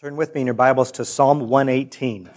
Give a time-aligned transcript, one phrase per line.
[0.00, 2.30] Turn with me in your Bibles to Psalm 118.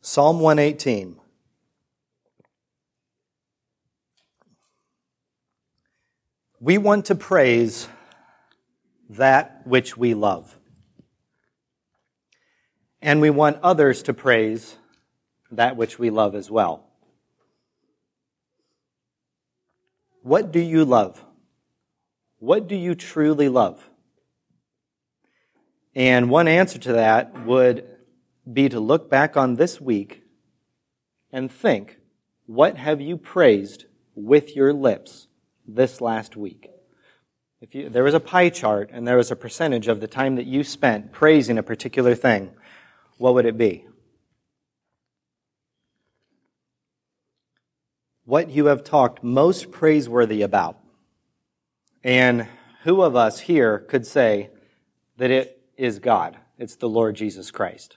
[0.00, 1.16] Psalm 118.
[6.60, 7.88] We want to praise
[9.10, 10.56] that which we love.
[13.02, 14.78] And we want others to praise
[15.50, 16.88] that which we love as well.
[20.24, 21.22] What do you love?
[22.38, 23.90] What do you truly love?
[25.94, 27.84] And one answer to that would
[28.50, 30.22] be to look back on this week
[31.30, 31.98] and think,
[32.46, 33.84] what have you praised
[34.14, 35.26] with your lips
[35.68, 36.70] this last week?
[37.60, 40.36] If you, there was a pie chart and there was a percentage of the time
[40.36, 42.50] that you spent praising a particular thing,
[43.18, 43.84] what would it be?
[48.24, 50.78] What you have talked most praiseworthy about.
[52.02, 52.48] And
[52.82, 54.50] who of us here could say
[55.18, 56.38] that it is God?
[56.58, 57.96] It's the Lord Jesus Christ.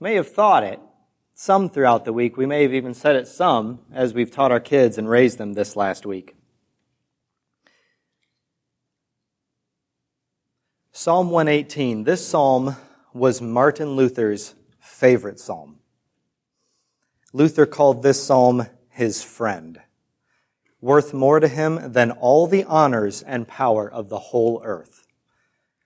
[0.00, 0.80] May have thought it
[1.34, 2.36] some throughout the week.
[2.36, 5.52] We may have even said it some as we've taught our kids and raised them
[5.52, 6.36] this last week.
[10.92, 12.04] Psalm 118.
[12.04, 12.76] This psalm
[13.12, 15.78] was Martin Luther's favorite psalm.
[17.32, 18.66] Luther called this psalm
[18.98, 19.80] his friend,
[20.80, 25.06] worth more to him than all the honors and power of the whole earth.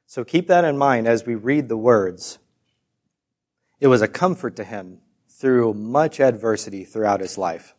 [0.06, 2.38] So keep that in mind as we read the words.
[3.80, 7.74] It was a comfort to him through much adversity throughout his life.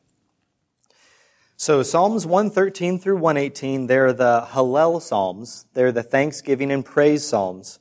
[1.58, 5.66] So Psalms 113 through 118, they're the Hallel Psalms.
[5.74, 7.80] They're the thanksgiving and praise Psalms.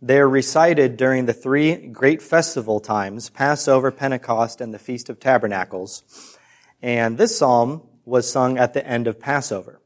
[0.00, 6.33] They're recited during the three great festival times, Passover, Pentecost, and the Feast of Tabernacles.
[6.84, 9.80] And this psalm was sung at the end of Passover.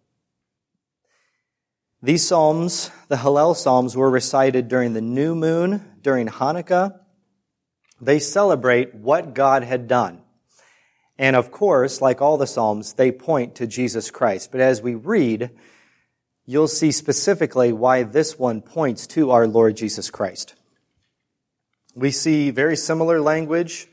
[2.02, 6.98] These psalms, the Hallel Psalms, were recited during the new moon, during Hanukkah.
[8.00, 10.22] They celebrate what God had done.
[11.16, 14.50] And of course, like all the Psalms, they point to Jesus Christ.
[14.50, 15.50] But as we read,
[16.46, 20.56] you'll see specifically why this one points to our Lord Jesus Christ.
[21.94, 23.86] We see very similar language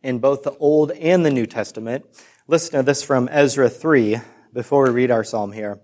[0.00, 2.06] in both the Old and the New Testament.
[2.48, 4.20] Listen to this from Ezra 3
[4.52, 5.80] before we read our psalm here.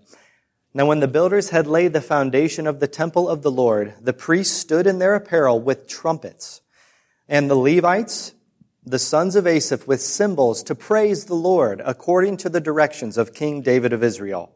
[0.73, 4.13] Now, when the builders had laid the foundation of the temple of the Lord, the
[4.13, 6.61] priests stood in their apparel with trumpets,
[7.27, 8.33] and the Levites
[8.85, 13.33] the sons of Asaph with cymbals to praise the Lord according to the directions of
[13.33, 14.55] King David of Israel.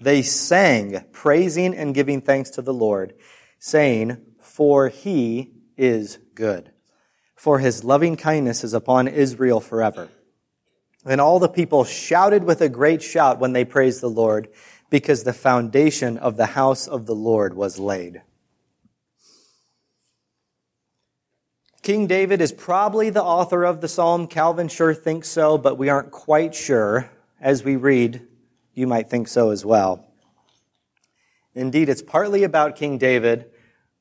[0.00, 3.14] They sang, praising and giving thanks to the Lord,
[3.58, 6.72] saying, For he is good.
[7.34, 10.08] For his loving kindness is upon Israel forever.
[11.04, 14.48] And all the people shouted with a great shout when they praised the Lord,
[14.90, 18.22] because the foundation of the house of the Lord was laid.
[21.82, 24.26] King David is probably the author of the psalm.
[24.26, 27.10] Calvin sure thinks so, but we aren't quite sure.
[27.40, 28.26] As we read,
[28.74, 30.06] you might think so as well.
[31.54, 33.46] Indeed, it's partly about King David,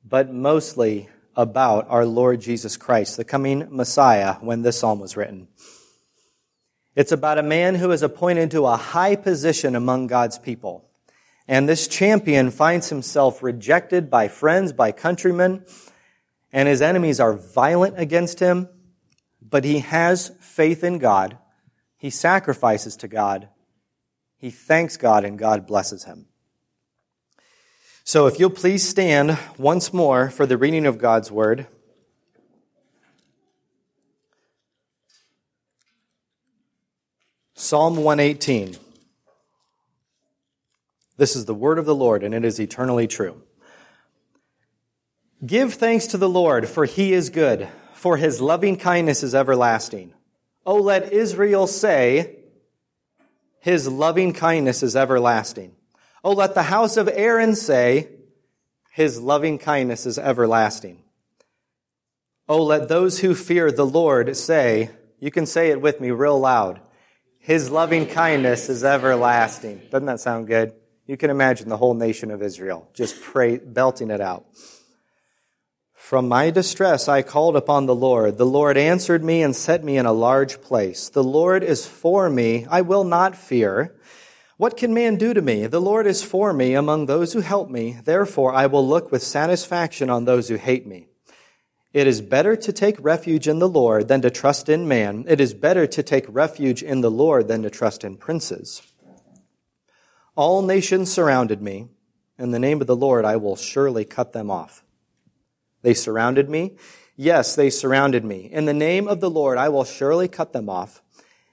[0.03, 5.47] but mostly about our Lord Jesus Christ, the coming Messiah, when this psalm was written.
[6.95, 10.89] It's about a man who is appointed to a high position among God's people.
[11.47, 15.65] And this champion finds himself rejected by friends, by countrymen,
[16.51, 18.69] and his enemies are violent against him,
[19.41, 21.37] but he has faith in God.
[21.97, 23.49] He sacrifices to God.
[24.37, 26.27] He thanks God, and God blesses him.
[28.03, 31.67] So if you'll please stand once more for the reading of God's word.
[37.61, 38.77] Psalm 118.
[41.17, 43.41] This is the word of the Lord, and it is eternally true.
[45.45, 50.13] Give thanks to the Lord, for he is good, for his loving kindness is everlasting.
[50.65, 52.37] Oh, let Israel say,
[53.59, 55.75] his loving kindness is everlasting.
[56.23, 58.07] Oh, let the house of Aaron say,
[58.89, 61.03] his loving kindness is everlasting.
[62.47, 66.39] Oh, let those who fear the Lord say, you can say it with me real
[66.39, 66.79] loud.
[67.39, 69.81] His loving kindness is everlasting.
[69.89, 70.73] Doesn't that sound good?
[71.07, 74.45] You can imagine the whole nation of Israel just pray, belting it out.
[75.95, 78.37] From my distress I called upon the Lord.
[78.37, 81.09] The Lord answered me and set me in a large place.
[81.09, 82.65] The Lord is for me.
[82.69, 83.95] I will not fear.
[84.57, 85.67] What can man do to me?
[85.67, 87.99] The Lord is for me among those who help me.
[88.03, 91.08] Therefore I will look with satisfaction on those who hate me.
[91.91, 95.25] It is better to take refuge in the Lord than to trust in man.
[95.27, 98.83] It is better to take refuge in the Lord than to trust in princes.
[100.35, 101.87] All nations surrounded me.
[102.37, 104.83] In the name of the Lord, I will surely cut them off.
[105.81, 106.77] They surrounded me.
[107.15, 108.49] Yes, they surrounded me.
[108.51, 111.01] In the name of the Lord, I will surely cut them off.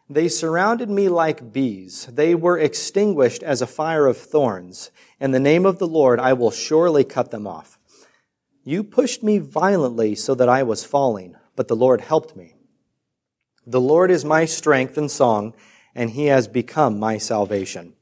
[0.09, 2.07] They surrounded me like bees.
[2.13, 4.91] They were extinguished as a fire of thorns.
[5.19, 7.79] In the name of the Lord, I will surely cut them off.
[8.69, 12.57] You pushed me violently so that I was falling, but the Lord helped me.
[13.65, 15.55] The Lord is my strength and song,
[15.95, 17.93] and he has become my salvation.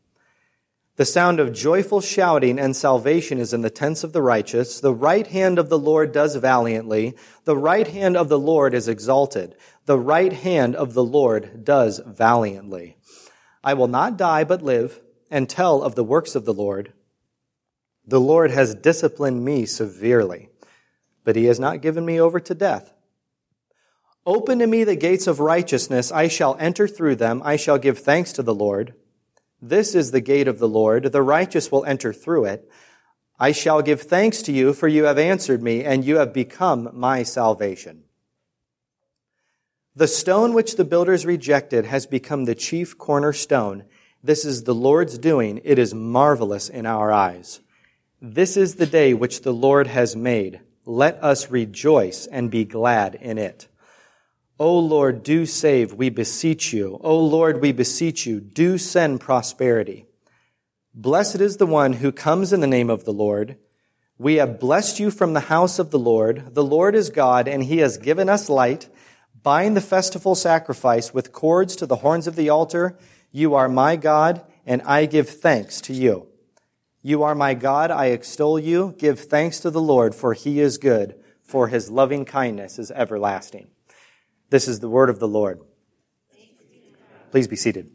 [0.97, 4.81] The sound of joyful shouting and salvation is in the tents of the righteous.
[4.81, 7.15] The right hand of the Lord does valiantly.
[7.45, 9.57] The right hand of the Lord is exalted.
[9.85, 12.97] The right hand of the Lord does valiantly.
[13.63, 16.95] I will not die, but live and tell of the works of the Lord.
[18.07, 20.49] The Lord has disciplined me severely
[21.25, 22.93] but he has not given me over to death.
[24.27, 26.13] Open to me the gates of righteousness.
[26.13, 27.43] I shall enter through them.
[27.45, 28.95] I shall give thanks to the Lord.
[29.61, 31.13] This is the gate of the Lord.
[31.13, 32.71] The righteous will enter through it.
[33.39, 36.91] I shall give thanks to you, for you have answered me, and you have become
[36.93, 38.05] my salvation.
[39.97, 43.85] The stone which the builders rejected has become the chief cornerstone.
[44.23, 45.61] This is the Lord's doing.
[45.65, 47.61] It is marvelous in our eyes.
[48.21, 50.61] This is the day which the Lord has made.
[50.87, 53.69] Let us rejoice and be glad in it.
[54.59, 57.01] O Lord, do save, we beseech you.
[57.03, 60.07] O Lord, we beseech you, do send prosperity.
[60.95, 63.57] Blessed is the one who comes in the name of the Lord.
[64.17, 66.55] We have blessed you from the house of the Lord.
[66.55, 68.89] The Lord is God, and he has given us light.
[69.43, 72.97] Bind the festival sacrifice with cords to the horns of the altar.
[73.33, 76.29] You are my God, and I give thanks to you.
[77.07, 78.95] You are my God, I extol you.
[78.97, 83.69] Give thanks to the Lord, for he is good, for his loving kindness is everlasting.
[84.49, 85.61] This is the word of the Lord.
[87.31, 87.91] Please be seated.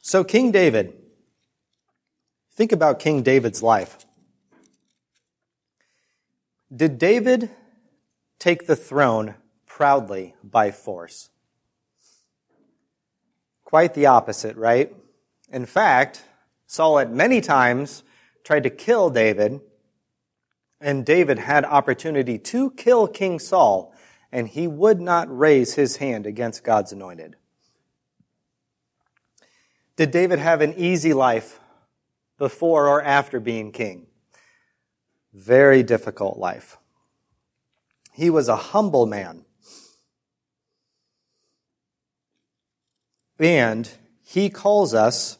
[0.00, 0.94] So, King David,
[2.54, 4.06] think about King David's life.
[6.74, 7.50] Did David
[8.38, 9.34] take the throne
[9.66, 11.30] proudly by force.
[13.64, 14.94] Quite the opposite, right?
[15.50, 16.24] In fact,
[16.66, 18.02] Saul at many times
[18.44, 19.60] tried to kill David,
[20.80, 23.94] and David had opportunity to kill King Saul,
[24.30, 27.36] and he would not raise his hand against God's anointed.
[29.96, 31.60] Did David have an easy life
[32.38, 34.06] before or after being king?
[35.32, 36.78] Very difficult life.
[38.12, 39.44] He was a humble man.
[43.38, 43.90] And
[44.22, 45.38] he calls us,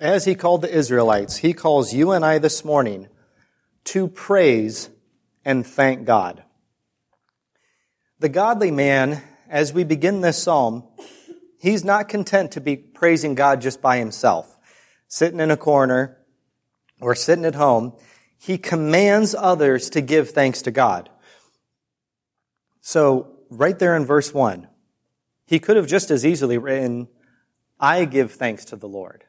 [0.00, 3.08] as he called the Israelites, he calls you and I this morning
[3.84, 4.90] to praise
[5.44, 6.42] and thank God.
[8.18, 10.84] The godly man, as we begin this psalm,
[11.58, 14.56] he's not content to be praising God just by himself,
[15.06, 16.18] sitting in a corner
[17.00, 17.92] or sitting at home.
[18.38, 21.10] He commands others to give thanks to God.
[22.88, 24.66] So, right there in verse 1,
[25.44, 27.08] he could have just as easily written,
[27.78, 29.24] I give thanks to the Lord.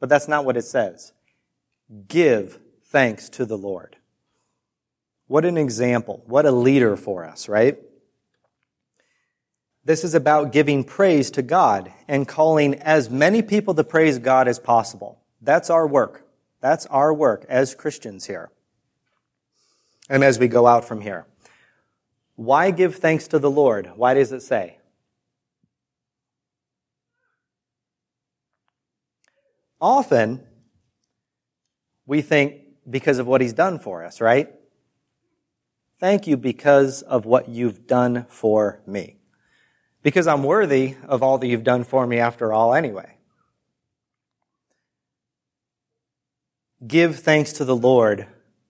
[0.00, 1.12] But that's not what it says.
[2.08, 3.94] Give thanks to the Lord.
[5.28, 6.24] What an example.
[6.26, 7.78] What a leader for us, right?
[9.84, 14.48] This is about giving praise to God and calling as many people to praise God
[14.48, 15.20] as possible.
[15.40, 16.26] That's our work.
[16.60, 18.50] That's our work as Christians here.
[20.08, 21.26] And as we go out from here.
[22.40, 23.92] Why give thanks to the Lord?
[23.96, 24.78] Why does it say?
[29.78, 30.46] Often,
[32.06, 34.50] we think because of what he's done for us, right?
[35.98, 39.18] Thank you because of what you've done for me.
[40.02, 43.18] Because I'm worthy of all that you've done for me after all, anyway.
[46.86, 48.28] Give thanks to the Lord,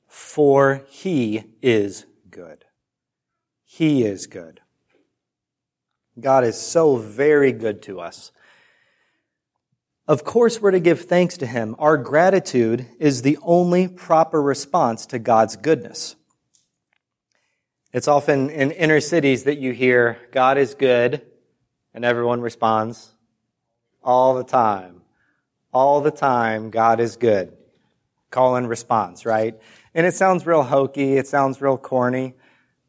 [0.09, 2.65] for he is good.
[3.73, 4.61] He is good.
[6.19, 8.33] God is so very good to us.
[10.09, 11.77] Of course, we're to give thanks to Him.
[11.79, 16.17] Our gratitude is the only proper response to God's goodness.
[17.93, 21.23] It's often in inner cities that you hear, God is good,
[21.95, 23.15] and everyone responds,
[24.03, 25.03] all the time.
[25.73, 27.57] All the time, God is good.
[28.33, 29.57] Call and response, right?
[29.95, 32.35] And it sounds real hokey, it sounds real corny,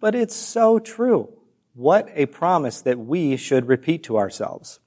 [0.02, 1.30] but it's so true.
[1.74, 4.82] What a promise that we should repeat to ourselves.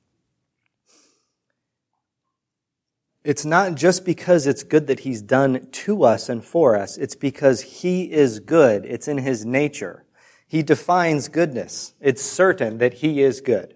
[3.22, 6.98] It's not just because it's good that he's done to us and for us.
[6.98, 8.84] It's because he is good.
[8.84, 10.04] It's in his nature.
[10.46, 11.94] He defines goodness.
[12.00, 13.74] It's certain that he is good.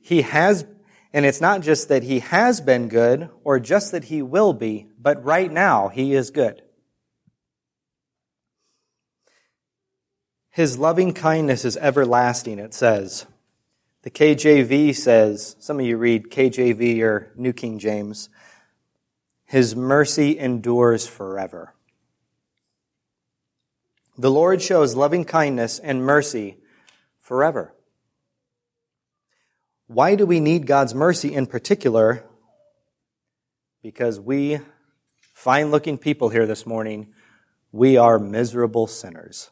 [0.00, 0.66] He has,
[1.12, 4.88] and it's not just that he has been good or just that he will be,
[4.98, 6.62] but right now he is good.
[10.52, 13.24] His loving kindness is everlasting, it says.
[14.02, 18.28] The KJV says, some of you read KJV or New King James,
[19.46, 21.72] His mercy endures forever.
[24.18, 26.58] The Lord shows loving kindness and mercy
[27.18, 27.72] forever.
[29.86, 32.24] Why do we need God's mercy in particular?
[33.82, 34.58] Because we,
[35.32, 37.14] fine looking people here this morning,
[37.72, 39.50] we are miserable sinners.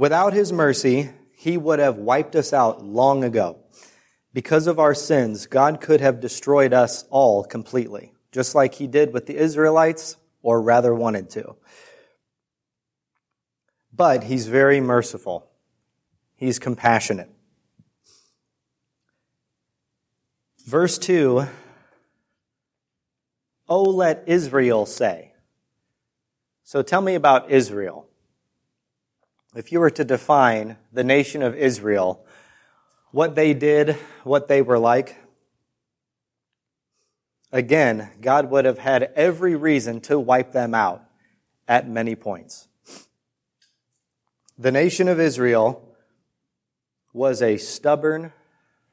[0.00, 3.58] Without His mercy, he would have wiped us out long ago.
[4.32, 9.12] Because of our sins, God could have destroyed us all completely, just like he did
[9.12, 11.54] with the Israelites, or rather wanted to.
[13.92, 15.50] But he's very merciful.
[16.34, 17.28] He's compassionate.
[20.64, 21.46] Verse 2
[23.68, 25.34] Oh, let Israel say.
[26.64, 28.09] So tell me about Israel
[29.54, 32.24] if you were to define the nation of Israel,
[33.10, 35.16] what they did, what they were like,
[37.50, 41.02] again, God would have had every reason to wipe them out
[41.66, 42.68] at many points.
[44.56, 45.96] The nation of Israel
[47.12, 48.32] was a stubborn,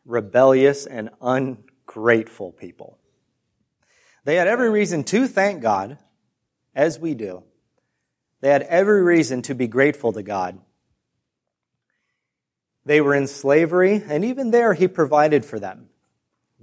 [0.05, 2.97] rebellious, and ungrateful people.
[4.23, 5.99] They had every reason to thank God,
[6.73, 7.43] as we do,
[8.41, 10.59] they had every reason to be grateful to God.
[12.85, 15.89] They were in slavery, and even there, He provided for them.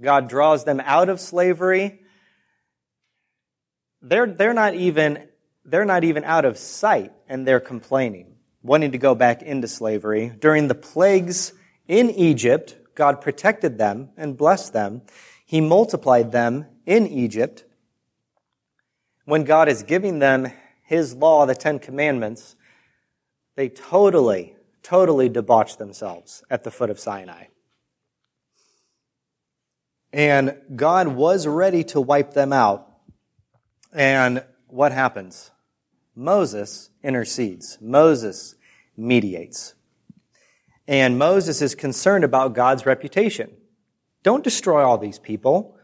[0.01, 2.01] God draws them out of slavery.
[4.01, 5.27] They're, they're, not even,
[5.63, 10.33] they're not even out of sight, and they're complaining, wanting to go back into slavery.
[10.39, 11.53] During the plagues
[11.87, 15.03] in Egypt, God protected them and blessed them.
[15.45, 17.63] He multiplied them in Egypt.
[19.25, 20.51] When God is giving them
[20.85, 22.55] his law, the Ten Commandments,
[23.55, 27.45] they totally, totally debauched themselves at the foot of Sinai.
[30.13, 32.87] And God was ready to wipe them out.
[33.91, 35.51] And what happens?
[36.15, 37.77] Moses intercedes.
[37.81, 38.55] Moses
[38.95, 39.73] mediates.
[40.87, 43.51] And Moses is concerned about God's reputation.
[44.23, 45.77] Don't destroy all these people,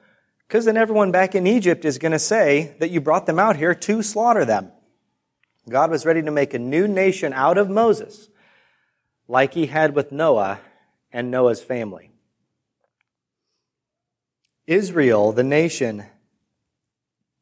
[0.47, 3.55] because then everyone back in Egypt is going to say that you brought them out
[3.55, 4.71] here to slaughter them.
[5.69, 8.29] God was ready to make a new nation out of Moses,
[9.27, 10.59] like he had with Noah
[11.11, 12.11] and Noah's family.
[14.65, 16.05] Israel, the nation,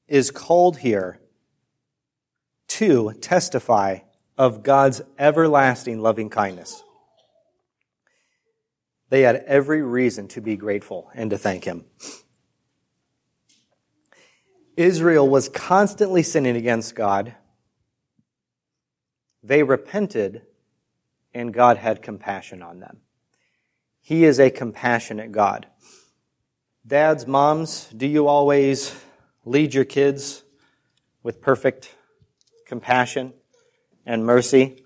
[0.08, 1.20] is called here
[2.68, 4.00] to testify
[4.38, 6.84] of God's everlasting loving kindness.
[9.10, 11.86] They had every reason to be grateful and to thank Him.
[14.78, 17.36] Israel was constantly sinning against God
[19.42, 20.44] they repented,
[21.34, 22.98] and God had compassion on them.
[24.02, 25.68] He is a compassionate God.
[26.86, 28.96] Dads, moms, do you always
[29.46, 30.44] lead your kids
[31.22, 31.96] with perfect
[32.66, 33.34] compassion
[34.06, 34.84] and mercy?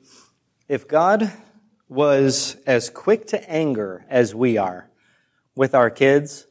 [0.67, 1.31] If God
[1.87, 4.89] was as quick to anger as we are
[5.55, 6.47] with our kids,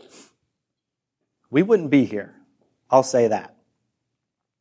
[1.50, 2.34] we wouldn't be here.
[2.90, 3.56] I'll say that.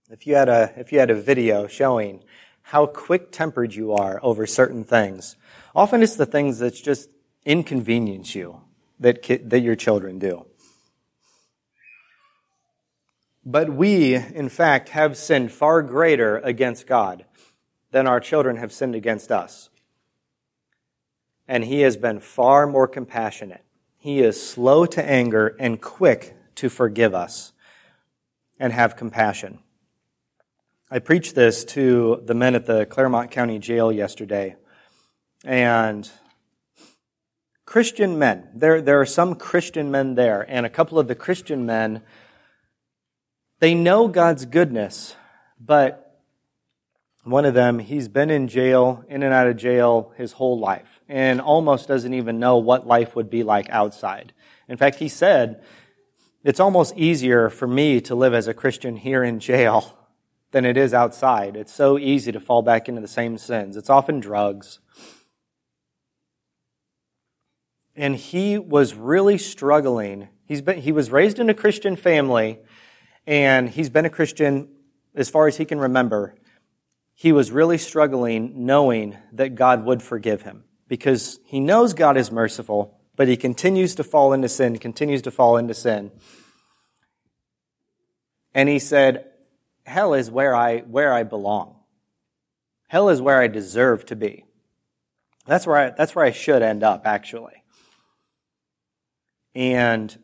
[0.10, 2.24] If you had a, if you had a video showing
[2.72, 5.36] how quick tempered you are over certain things.
[5.76, 7.10] Often it's the things that just
[7.46, 8.62] inconvenience you
[8.98, 10.46] that, ki- that your children do.
[13.44, 17.26] But we, in fact, have sinned far greater against God
[17.92, 19.70] than our children have sinned against us.
[21.50, 23.66] And He has been far more compassionate.
[23.98, 27.52] He is slow to anger and quick to forgive us
[28.58, 29.60] and have compassion.
[30.94, 34.58] I preached this to the men at the Clermont County Jail yesterday.
[35.46, 36.12] And
[37.64, 41.66] Christian men, there, there are some Christian men there, and a couple of the Christian
[41.66, 42.02] men,
[43.62, 45.16] they know God's goodness,
[45.58, 46.22] but
[47.24, 51.00] one of them, he's been in jail, in and out of jail his whole life,
[51.08, 54.34] and almost doesn't even know what life would be like outside.
[54.68, 55.64] In fact, he said,
[56.44, 59.98] it's almost easier for me to live as a Christian here in jail
[60.52, 61.56] than it is outside.
[61.56, 63.78] It's so easy to fall back into the same sins.
[63.78, 64.80] It's often drugs.
[67.96, 70.30] And he was really struggling.
[70.46, 72.60] He's been, he was raised in a Christian family,
[73.26, 74.70] and he's been a Christian
[75.16, 76.36] as far as he can remember.
[77.14, 82.32] He was really struggling knowing that God would forgive him because he knows God is
[82.32, 86.12] merciful, but he continues to fall into sin, continues to fall into sin.
[88.54, 89.31] And he said,
[89.92, 91.76] Hell is where I, where I belong.
[92.88, 94.46] Hell is where I deserve to be.
[95.46, 97.64] That's where I, that's where I should end up, actually.
[99.54, 100.18] And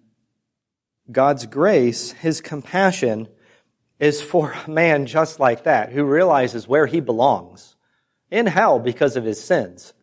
[1.12, 3.28] God's grace, His compassion,
[4.00, 7.76] is for a man just like that, who realizes where he belongs
[8.30, 9.94] in hell because of his sins.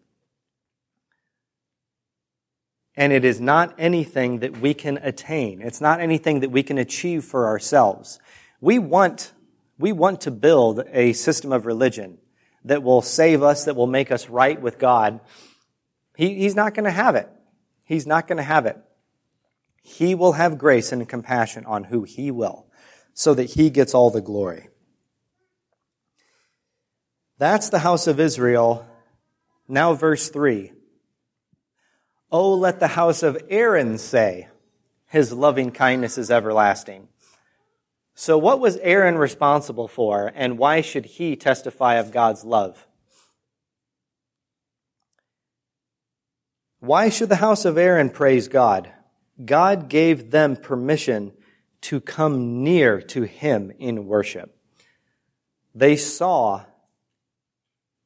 [2.96, 5.60] And it is not anything that we can attain.
[5.60, 8.18] It's not anything that we can achieve for ourselves.
[8.60, 9.32] We want,
[9.78, 12.18] we want to build a system of religion
[12.64, 15.20] that will save us, that will make us right with God.
[16.16, 17.28] He, he's not going to have it.
[17.84, 18.78] He's not going to have it.
[19.82, 22.66] He will have grace and compassion on who he will,
[23.12, 24.68] so that he gets all the glory.
[27.38, 28.86] That's the house of Israel.
[29.68, 30.72] Now, verse 3.
[32.30, 34.48] Oh, let the house of Aaron say,
[35.08, 37.08] His loving kindness is everlasting.
[38.14, 42.86] So, what was Aaron responsible for, and why should he testify of God's love?
[46.78, 48.92] Why should the house of Aaron praise God?
[49.44, 51.32] God gave them permission
[51.80, 54.56] to come near to him in worship.
[55.74, 56.66] They saw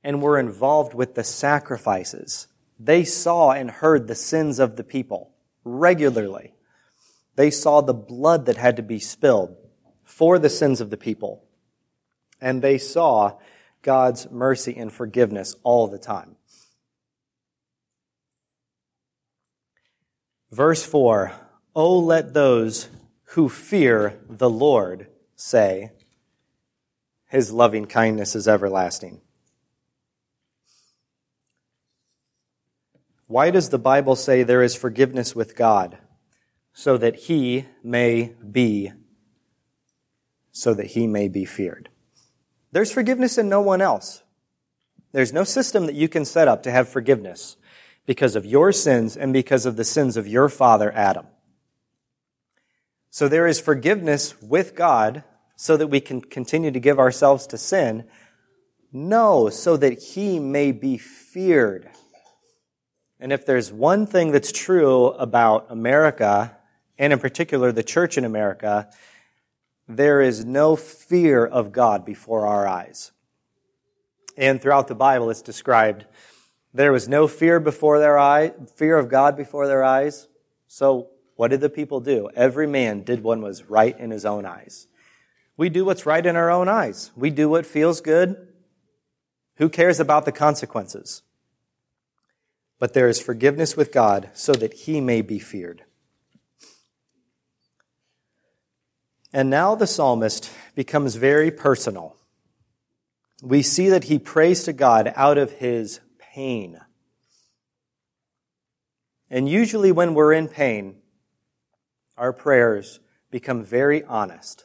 [0.03, 2.49] and were involved with the sacrifices.
[2.81, 5.33] They saw and heard the sins of the people
[5.65, 6.55] regularly.
[7.37, 9.58] They saw the blood that had to be spilled
[10.18, 11.44] for the sins of the people.
[12.40, 13.38] And they saw
[13.82, 16.34] God's mercy and forgiveness all the time.
[20.50, 21.30] Verse 4
[21.72, 22.88] Oh, let those
[23.34, 25.06] who fear the Lord
[25.37, 25.92] say,
[27.28, 29.20] His loving kindness is everlasting.
[33.28, 35.96] Why does the Bible say there is forgiveness with God?
[36.72, 38.90] So that He may be,
[40.59, 41.88] so that He may be feared.
[42.73, 44.25] There's forgiveness in no one else.
[45.12, 47.57] There's no system that you can set up to have forgiveness
[48.07, 51.27] because of your sins and because of the sins of your father Adam.
[53.11, 55.23] So there is forgiveness with God
[55.55, 58.05] so that we can continue to give ourselves to sin.
[58.92, 61.88] No, so that he may be feared.
[63.21, 66.57] And if there's one thing that's true about America,
[66.99, 68.90] and in particular the church in America,
[69.88, 73.12] there is no fear of God before our eyes.
[74.37, 76.05] And throughout the Bible, it's described
[76.74, 80.29] there was no fear before their eye, fear of God before their eyes.
[80.66, 82.29] So what did the people do?
[82.37, 84.87] Every man did what was right in his own eyes.
[85.57, 87.11] We do what's right in our own eyes.
[87.16, 88.48] We do what feels good.
[89.57, 91.22] Who cares about the consequences?
[92.79, 95.83] But there is forgiveness with God so that he may be feared.
[99.33, 102.17] And now the psalmist becomes very personal.
[103.43, 106.81] We see that he prays to God out of his pain.
[109.31, 110.97] And usually, when we're in pain,
[112.17, 114.64] our prayers become very honest.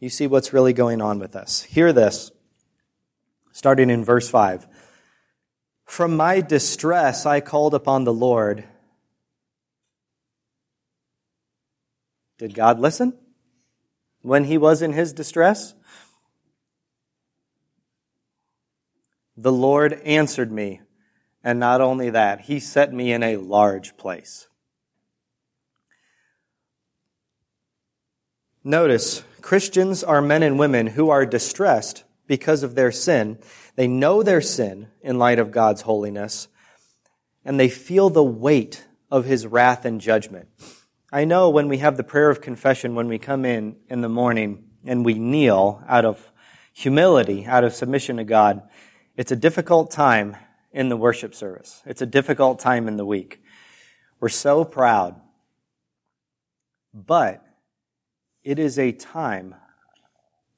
[0.00, 1.62] You see what's really going on with us.
[1.62, 2.32] Hear this,
[3.52, 4.66] starting in verse 5.
[5.84, 8.64] From my distress I called upon the Lord.
[12.38, 13.16] Did God listen
[14.26, 15.74] when he was in his distress?
[19.36, 20.80] The Lord answered me
[21.46, 24.48] and not only that, he set me in a large place.
[28.64, 33.38] Notice, Christians are men and women who are distressed because of their sin.
[33.76, 36.48] They know their sin in light of God's holiness,
[37.44, 40.48] and they feel the weight of his wrath and judgment.
[41.16, 44.08] I know when we have the prayer of confession, when we come in in the
[44.10, 46.30] morning and we kneel out of
[46.74, 48.60] humility, out of submission to God,
[49.16, 50.36] it's a difficult time
[50.72, 51.82] in the worship service.
[51.86, 53.42] It's a difficult time in the week.
[54.20, 55.18] We're so proud.
[56.92, 57.42] But
[58.44, 59.54] it is a time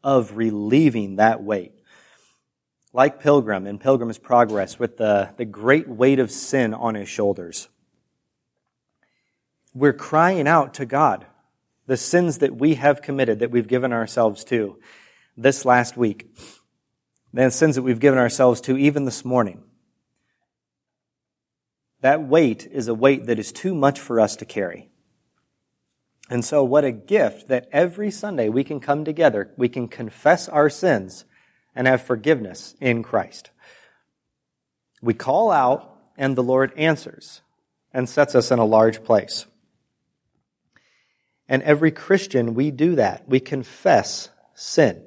[0.03, 1.71] of relieving that weight.
[2.93, 7.69] Like Pilgrim in Pilgrim's Progress, with the, the great weight of sin on his shoulders.
[9.75, 11.27] We're crying out to God
[11.87, 14.79] the sins that we have committed, that we've given ourselves to
[15.37, 16.37] this last week,
[17.33, 19.63] the sins that we've given ourselves to even this morning.
[22.01, 24.91] That weight is a weight that is too much for us to carry.
[26.31, 30.49] And so, what a gift that every Sunday we can come together, we can confess
[30.49, 31.25] our sins
[31.75, 33.51] and have forgiveness in Christ.
[35.01, 37.41] We call out, and the Lord answers
[37.95, 39.47] and sets us in a large place.
[41.49, 43.29] And every Christian, we do that.
[43.29, 45.03] We confess sin.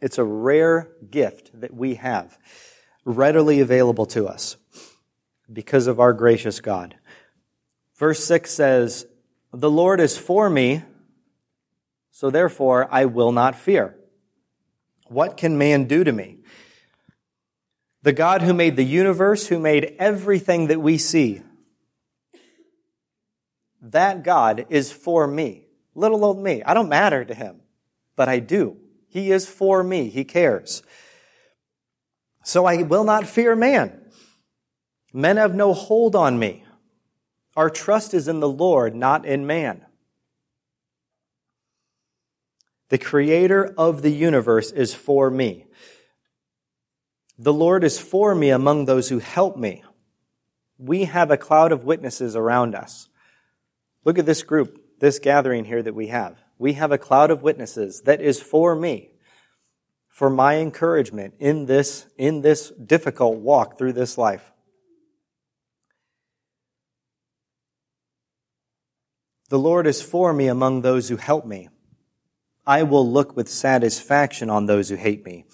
[0.00, 2.38] It's a rare gift that we have
[3.04, 4.56] readily available to us
[5.50, 6.96] because of our gracious God.
[7.96, 9.06] Verse 6 says,
[9.52, 10.82] The Lord is for me,
[12.10, 13.96] so therefore I will not fear.
[15.08, 16.38] What can man do to me?
[18.02, 21.42] The God who made the universe, who made everything that we see,
[23.82, 25.66] that God is for me.
[25.94, 26.62] Little old me.
[26.62, 27.60] I don't matter to him,
[28.16, 28.76] but I do.
[29.08, 30.08] He is for me.
[30.08, 30.82] He cares.
[32.44, 34.00] So I will not fear man.
[35.12, 36.64] Men have no hold on me.
[37.56, 39.84] Our trust is in the Lord, not in man.
[42.88, 45.66] The creator of the universe is for me.
[47.38, 49.82] The Lord is for me among those who help me.
[50.78, 53.08] We have a cloud of witnesses around us.
[54.04, 56.38] Look at this group, this gathering here that we have.
[56.58, 59.10] We have a cloud of witnesses that is for me,
[60.08, 64.52] for my encouragement in this, in this difficult walk through this life.
[69.48, 71.68] The Lord is for me among those who help me.
[72.66, 75.46] I will look with satisfaction on those who hate me.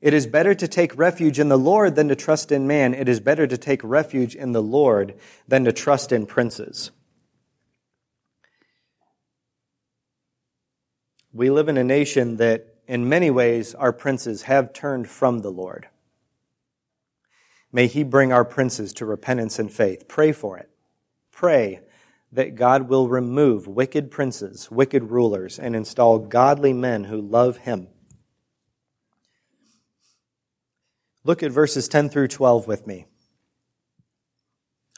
[0.00, 2.94] It is better to take refuge in the Lord than to trust in man.
[2.94, 6.90] It is better to take refuge in the Lord than to trust in princes.
[11.32, 15.50] We live in a nation that, in many ways, our princes have turned from the
[15.50, 15.88] Lord.
[17.72, 20.08] May He bring our princes to repentance and faith.
[20.08, 20.70] Pray for it.
[21.30, 21.80] Pray
[22.32, 27.88] that God will remove wicked princes, wicked rulers, and install godly men who love him.
[31.24, 33.06] Look at verses 10 through 12 with me.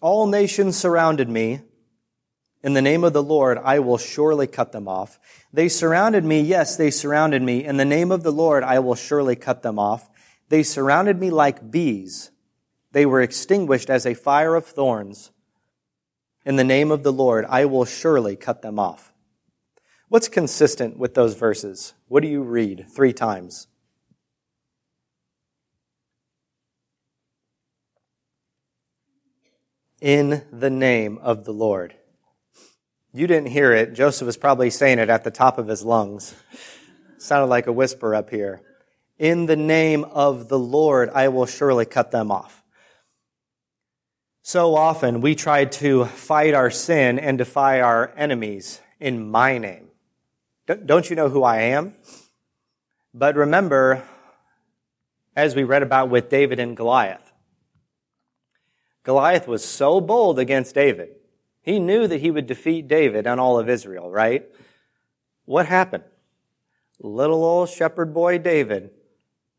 [0.00, 1.62] All nations surrounded me.
[2.62, 5.18] In the name of the Lord, I will surely cut them off.
[5.52, 6.40] They surrounded me.
[6.40, 7.64] Yes, they surrounded me.
[7.64, 10.08] In the name of the Lord, I will surely cut them off.
[10.48, 12.30] They surrounded me like bees.
[12.92, 15.30] They were extinguished as a fire of thorns.
[16.44, 19.12] In the name of the Lord, I will surely cut them off.
[20.08, 21.94] What's consistent with those verses?
[22.06, 23.66] What do you read three times?
[30.00, 31.94] In the name of the Lord.
[33.14, 33.92] You didn't hear it.
[33.92, 36.34] Joseph was probably saying it at the top of his lungs.
[37.18, 38.62] Sounded like a whisper up here.
[39.18, 42.64] In the name of the Lord, I will surely cut them off.
[44.42, 49.88] So often we try to fight our sin and defy our enemies in my name.
[50.66, 51.94] Don't you know who I am?
[53.12, 54.02] But remember,
[55.36, 57.32] as we read about with David and Goliath,
[59.04, 61.10] Goliath was so bold against David.
[61.62, 64.48] He knew that he would defeat David and all of Israel, right?
[65.44, 66.04] What happened?
[67.00, 68.90] Little old shepherd boy David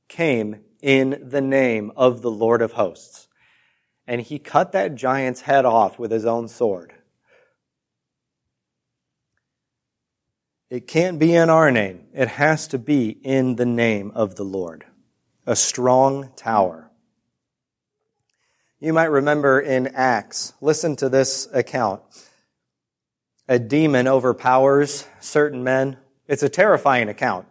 [0.07, 3.27] came in the name of the Lord of hosts
[4.07, 6.93] and he cut that giant's head off with his own sword.
[10.69, 12.05] It can't be in our name.
[12.13, 14.85] It has to be in the name of the Lord.
[15.45, 16.89] A strong tower.
[18.83, 22.01] You might remember in Acts, listen to this account.
[23.47, 25.97] A demon overpowers certain men.
[26.27, 27.47] It's a terrifying account.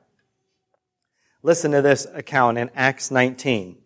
[1.43, 3.79] Listen to this account in Acts 19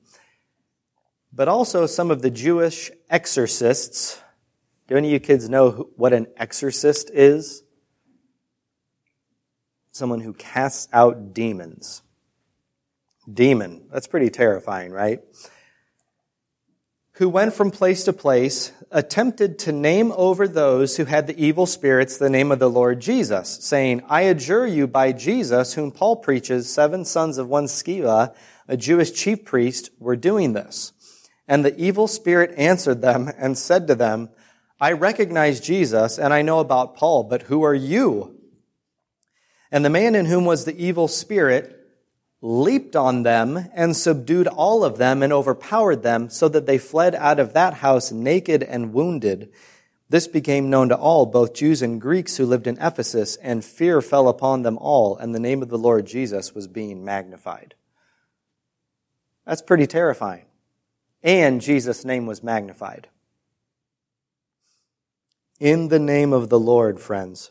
[1.37, 4.19] but also some of the Jewish exorcists.
[4.89, 7.63] Do any of you kids know what an exorcist is?
[9.93, 12.03] Someone who casts out demons.
[13.31, 13.87] Demon.
[13.93, 15.21] That's pretty terrifying, right?
[17.17, 21.65] Who went from place to place, attempted to name over those who had the evil
[21.65, 26.17] spirits the name of the Lord Jesus, saying, I adjure you by Jesus, whom Paul
[26.17, 28.35] preaches, seven sons of one Sceva,
[28.69, 30.93] a Jewish chief priest, were doing this.
[31.49, 34.29] And the evil spirit answered them and said to them,
[34.79, 38.39] I recognize Jesus and I know about Paul, but who are you?
[39.73, 41.76] And the man in whom was the evil spirit
[42.47, 47.15] leaped on them and subdued all of them and overpowered them so that they fled
[47.15, 49.51] out of that house naked and wounded.
[50.09, 54.01] This became known to all, both Jews and Greeks who lived in Ephesus, and fear
[54.01, 57.75] fell upon them all, and the name of the Lord Jesus was being magnified.
[59.45, 60.47] That's pretty terrifying
[61.27, 63.09] and Jesus' name was magnified.
[65.59, 67.51] In the name of the Lord, friends.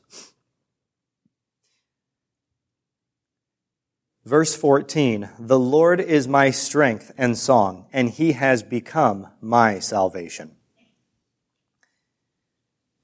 [4.25, 10.55] Verse 14, the Lord is my strength and song, and he has become my salvation.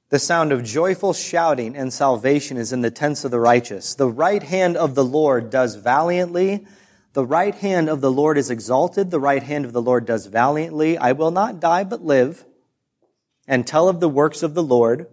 [0.09, 3.93] The sound of joyful shouting and salvation is in the tents of the righteous.
[3.93, 6.65] The right hand of the Lord does valiantly.
[7.13, 9.11] The right hand of the Lord is exalted.
[9.11, 10.97] The right hand of the Lord does valiantly.
[10.97, 12.45] I will not die, but live
[13.47, 15.05] and tell of the works of the Lord.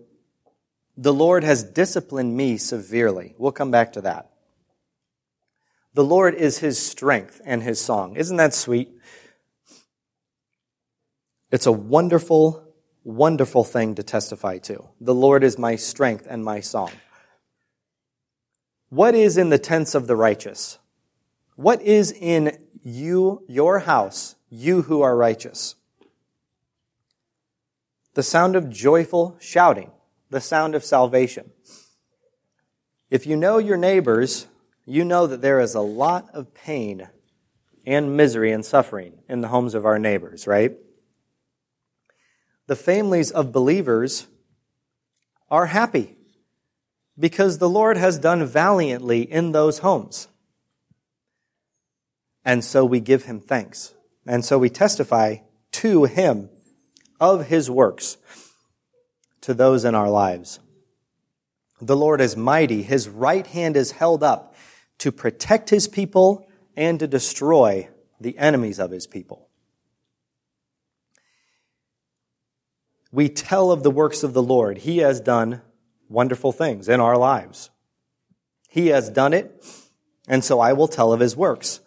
[0.96, 3.34] The Lord has disciplined me severely.
[3.36, 4.30] We'll come back to that.
[5.94, 8.16] The Lord is his strength and his song.
[8.16, 8.90] Isn't that sweet?
[11.50, 12.68] It's a wonderful
[13.08, 14.84] wonderful thing to testify to.
[15.00, 16.90] The Lord is my strength and my song.
[18.90, 20.78] What is in the tents of the righteous?
[21.56, 25.74] What is in you, your house, you who are righteous?
[28.12, 29.90] The sound of joyful shouting,
[30.28, 31.50] the sound of salvation.
[33.10, 34.48] If you know your neighbors,
[34.88, 37.08] you know that there is a lot of pain
[37.86, 40.72] and misery and suffering in the homes of our neighbors, right?
[42.68, 44.28] the families of believers
[45.50, 46.16] are happy
[47.18, 50.28] because the Lord has done valiantly in those homes.
[52.44, 53.94] And so we give him thanks.
[54.26, 55.38] And so we testify
[55.72, 56.50] to him
[57.18, 58.18] of his works
[59.40, 60.60] to those in our lives.
[61.80, 62.82] The Lord is mighty.
[62.82, 64.47] His right hand is held up
[64.98, 67.88] to protect his people and to destroy
[68.20, 69.48] the enemies of his people.
[73.10, 74.78] we tell of the works of the Lord.
[74.78, 75.62] He has done
[76.08, 77.70] wonderful things in our lives.
[78.68, 79.64] He has done it,
[80.26, 81.80] and so I will tell of his works.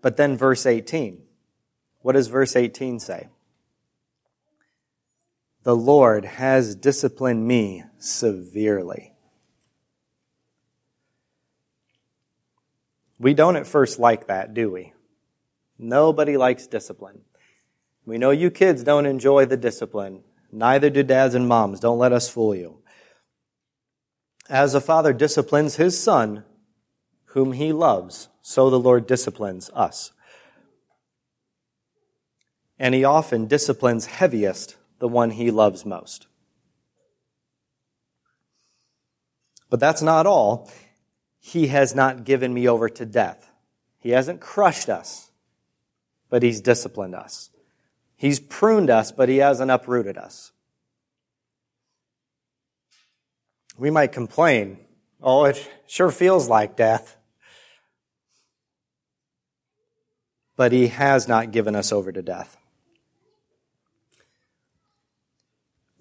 [0.00, 1.22] But then verse 18.
[2.00, 3.28] What does verse 18 say?
[5.64, 9.11] The Lord has disciplined me severely.
[13.22, 14.94] We don't at first like that, do we?
[15.78, 17.20] Nobody likes discipline.
[18.04, 20.24] We know you kids don't enjoy the discipline.
[20.50, 21.78] Neither do dads and moms.
[21.78, 22.78] Don't let us fool you.
[24.48, 26.44] As a father disciplines his son,
[27.26, 30.10] whom he loves, so the Lord disciplines us.
[32.76, 36.26] And he often disciplines heaviest the one he loves most.
[39.70, 40.68] But that's not all.
[41.44, 43.50] He has not given me over to death.
[43.98, 45.32] He hasn't crushed us,
[46.30, 47.50] but he's disciplined us.
[48.14, 50.52] He's pruned us, but he hasn't uprooted us.
[53.76, 54.78] We might complain,
[55.20, 57.16] oh, it sure feels like death.
[60.54, 62.56] But he has not given us over to death.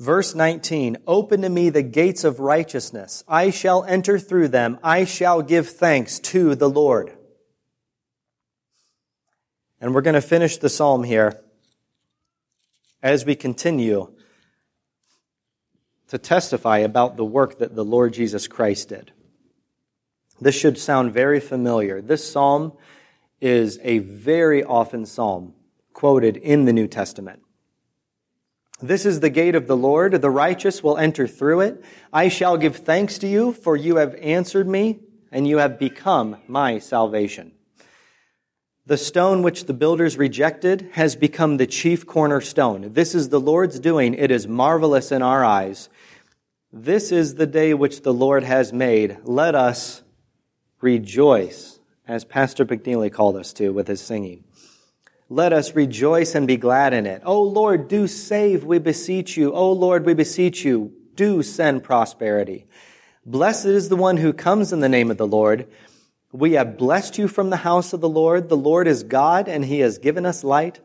[0.02, 3.24] Verse 19, open to me the gates of righteousness.
[3.28, 4.80] I shall enter through them.
[4.82, 7.16] I shall give thanks to the Lord.
[9.80, 11.40] And we're going to finish the psalm here
[13.04, 14.12] as we continue
[16.08, 19.12] to testify about the work that the Lord Jesus Christ did.
[20.40, 22.02] This should sound very familiar.
[22.02, 22.74] This psalm
[23.40, 25.54] is a very often psalm
[25.94, 27.44] quoted in the New Testament.
[28.82, 30.14] This is the gate of the Lord.
[30.14, 31.84] The righteous will enter through it.
[32.12, 35.00] I shall give thanks to you, for you have answered me,
[35.32, 37.52] and you have become my salvation.
[38.88, 42.94] The stone which the builders rejected has become the chief cornerstone.
[42.94, 44.16] This is the Lord's doing.
[44.16, 45.88] It is marvelous in our eyes.
[46.74, 49.20] This is the day which the Lord has made.
[49.24, 50.02] Let us
[50.82, 54.44] rejoice, as Pastor McNeely called us to with his singing.
[55.32, 57.22] Let us rejoice and be glad in it.
[57.26, 59.54] O Lord, do save, we beseech you.
[59.54, 62.66] O Lord, we beseech you, do send prosperity.
[63.26, 65.70] Blessed is the one who comes in the name of the Lord.
[66.34, 68.50] We have blessed you from the house of the Lord.
[68.50, 70.82] The Lord is God, and he has given us light.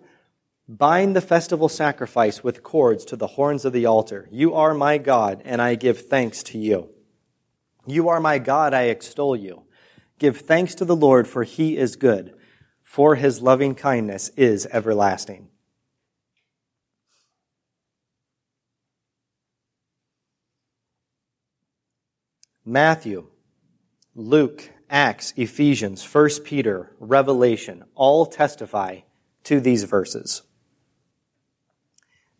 [0.68, 4.28] Bind the festival sacrifice with cords to the horns of the altar.
[4.30, 6.90] You are my God, and I give thanks to you.
[7.84, 9.64] You are my God, I extol you.
[10.20, 12.35] Give thanks to the Lord, for he is good,
[12.86, 15.48] for his loving kindness is everlasting.
[22.64, 23.26] Matthew,
[24.14, 29.00] Luke, Acts, Ephesians, 1 Peter, Revelation all testify
[29.42, 30.42] to these verses.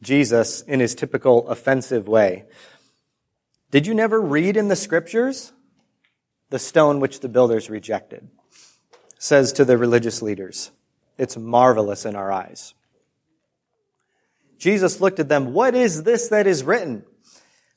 [0.00, 2.44] Jesus, in his typical offensive way,
[3.72, 5.52] did you never read in the scriptures
[6.50, 8.28] the stone which the builders rejected?
[9.18, 10.70] Says to the religious leaders,
[11.18, 12.74] it's marvelous in our eyes.
[14.58, 17.04] Jesus looked at them, what is this that is written?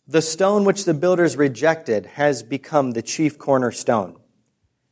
[0.07, 4.17] The stone which the builders rejected has become the chief cornerstone.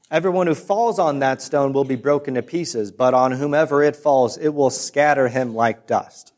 [0.10, 3.96] Everyone who falls on that stone will be broken to pieces, but on whomever it
[3.96, 6.34] falls, it will scatter him like dust.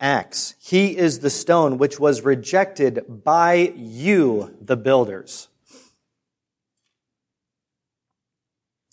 [0.00, 0.54] Acts.
[0.60, 5.48] He is the stone which was rejected by you, the builders.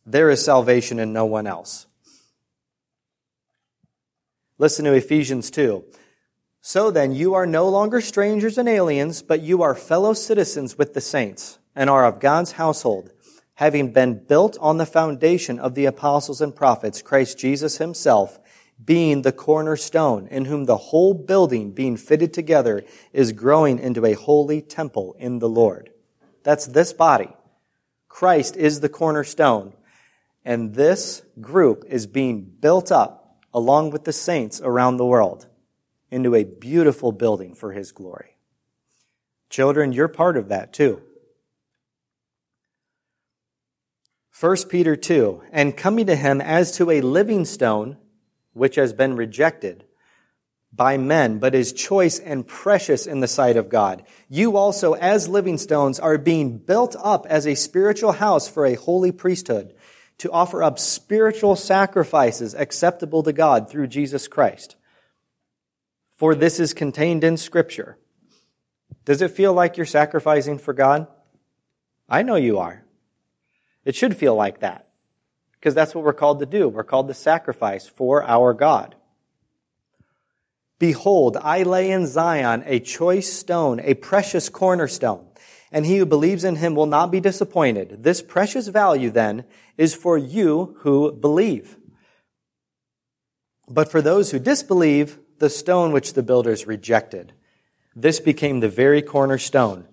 [0.05, 1.87] There is salvation in no one else.
[4.57, 5.83] Listen to Ephesians 2.
[6.61, 10.93] So then, you are no longer strangers and aliens, but you are fellow citizens with
[10.93, 13.11] the saints and are of God's household,
[13.55, 18.39] having been built on the foundation of the apostles and prophets, Christ Jesus himself,
[18.83, 24.13] being the cornerstone, in whom the whole building being fitted together is growing into a
[24.13, 25.91] holy temple in the Lord.
[26.43, 27.29] That's this body.
[28.07, 29.73] Christ is the cornerstone.
[30.45, 35.47] And this group is being built up along with the saints around the world
[36.11, 38.37] into a beautiful building for his glory.
[39.49, 41.01] Children, you're part of that too.
[44.39, 47.97] 1 Peter 2, and coming to him as to a living stone,
[48.53, 49.85] which has been rejected
[50.73, 54.03] by men, but is choice and precious in the sight of God.
[54.27, 58.75] You also, as living stones, are being built up as a spiritual house for a
[58.75, 59.73] holy priesthood,
[60.19, 64.75] to offer up spiritual sacrifices acceptable to God through Jesus Christ.
[66.17, 67.97] For this is contained in Scripture.
[69.03, 71.07] Does it feel like you're sacrificing for God?
[72.07, 72.83] I know you are.
[73.83, 74.87] It should feel like that
[75.53, 76.69] because that's what we're called to do.
[76.69, 78.95] We're called to sacrifice for our God.
[80.77, 85.24] Behold, I lay in Zion a choice stone, a precious cornerstone,
[85.75, 88.03] and he who believes in him will not be disappointed.
[88.03, 89.43] This precious value then
[89.77, 91.77] is for you who believe.
[93.69, 97.33] But for those who disbelieve, the stone which the builders rejected,
[97.95, 99.87] this became the very cornerstone,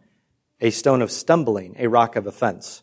[0.60, 2.82] a stone of stumbling, a rock of offense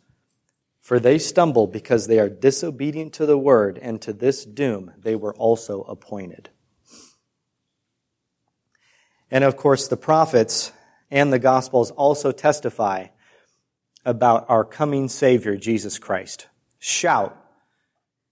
[0.89, 5.15] for they stumble because they are disobedient to the word, and to this doom they
[5.15, 6.49] were also appointed.
[9.29, 10.71] And of course, the prophets
[11.11, 13.07] and the Gospels also testify
[14.05, 16.47] about our coming Savior, Jesus Christ.
[16.77, 17.35] Shout,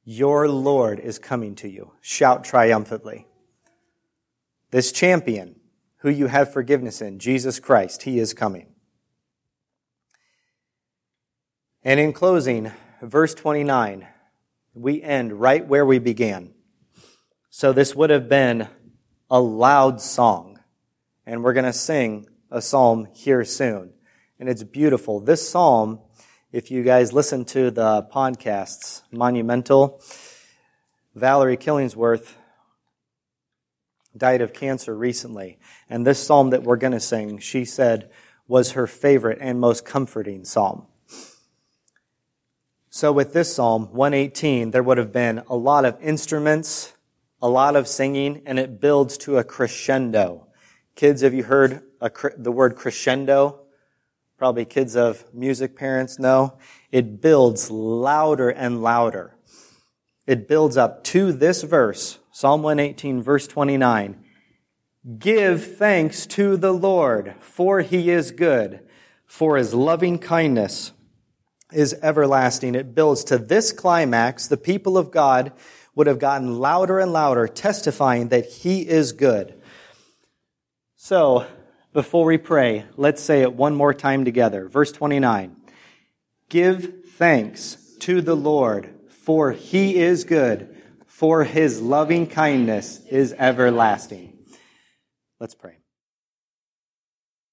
[0.03, 1.91] Your Lord is coming to you.
[2.01, 3.27] Shout triumphantly.
[4.71, 5.59] This champion,
[5.97, 8.67] who you have forgiveness in, Jesus Christ, He is coming.
[11.83, 14.07] And in closing, verse 29,
[14.73, 16.53] we end right where we began.
[17.49, 18.67] So this would have been
[19.29, 20.59] a loud song.
[21.25, 23.93] And we're going to sing a psalm here soon.
[24.39, 25.19] And it's beautiful.
[25.19, 25.99] This psalm,
[26.51, 30.01] if you guys listen to the podcasts, Monumental,
[31.15, 32.33] Valerie Killingsworth
[34.15, 35.59] died of cancer recently.
[35.89, 38.09] And this psalm that we're going to sing, she said,
[38.47, 40.87] was her favorite and most comforting psalm.
[42.89, 46.93] So with this Psalm 118, there would have been a lot of instruments,
[47.41, 50.47] a lot of singing, and it builds to a crescendo.
[50.95, 53.61] Kids, have you heard a, the word crescendo?
[54.37, 56.57] Probably kids of music parents know.
[56.91, 59.35] It builds louder and louder.
[60.25, 64.23] It builds up to this verse, Psalm 118, verse 29.
[65.17, 68.81] Give thanks to the Lord, for he is good,
[69.25, 70.91] for his loving kindness
[71.71, 72.75] is everlasting.
[72.75, 74.47] It builds to this climax.
[74.47, 75.51] The people of God
[75.95, 79.59] would have gotten louder and louder, testifying that He is good.
[80.95, 81.47] So,
[81.93, 84.67] before we pray, let's say it one more time together.
[84.67, 85.55] Verse 29.
[86.49, 94.37] Give thanks to the Lord, for He is good, for His loving kindness is everlasting.
[95.39, 95.76] Let's pray.